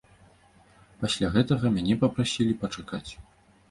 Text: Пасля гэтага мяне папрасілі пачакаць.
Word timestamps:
Пасля 1.03 1.31
гэтага 1.37 1.65
мяне 1.79 2.01
папрасілі 2.03 2.61
пачакаць. 2.67 3.09